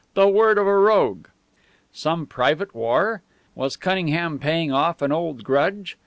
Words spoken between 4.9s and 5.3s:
an